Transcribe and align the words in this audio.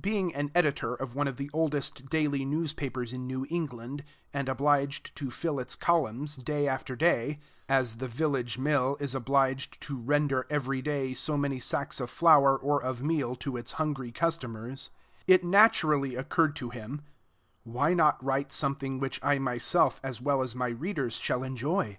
Being 0.00 0.34
an 0.34 0.50
editor 0.52 0.96
of 0.96 1.14
one 1.14 1.28
of 1.28 1.36
the 1.36 1.48
oldest 1.52 2.06
daily 2.06 2.44
news 2.44 2.72
papers 2.72 3.12
in 3.12 3.28
New 3.28 3.46
England, 3.48 4.02
and 4.34 4.48
obliged 4.48 5.14
to 5.14 5.30
fill 5.30 5.60
its 5.60 5.76
columns 5.76 6.34
day 6.38 6.66
after 6.66 6.96
day 6.96 7.38
(as 7.68 7.98
the 7.98 8.08
village 8.08 8.58
mill 8.58 8.96
is 8.98 9.14
obliged 9.14 9.80
to 9.82 9.96
render 9.96 10.44
every 10.50 10.82
day 10.82 11.14
so 11.14 11.36
many 11.36 11.60
sacks 11.60 12.00
of 12.00 12.10
flour 12.10 12.56
or 12.56 12.82
of 12.82 13.04
meal 13.04 13.36
to 13.36 13.56
its 13.56 13.74
hungry 13.74 14.10
customers), 14.10 14.90
it 15.28 15.44
naturally 15.44 16.16
occurred 16.16 16.56
to 16.56 16.70
him, 16.70 17.02
"Why 17.62 17.94
not 17.94 18.20
write 18.24 18.50
something 18.50 18.98
which 18.98 19.20
I 19.22 19.38
myself, 19.38 20.00
as 20.02 20.20
well 20.20 20.42
as 20.42 20.56
my 20.56 20.70
readers, 20.70 21.14
shall 21.14 21.44
enjoy? 21.44 21.98